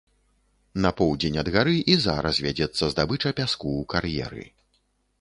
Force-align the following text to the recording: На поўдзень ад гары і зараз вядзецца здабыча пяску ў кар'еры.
На 0.85 0.91
поўдзень 1.01 1.37
ад 1.41 1.51
гары 1.57 1.75
і 1.95 1.99
зараз 2.07 2.41
вядзецца 2.47 2.91
здабыча 2.95 3.37
пяску 3.41 3.67
ў 3.79 3.93
кар'еры. 3.95 4.43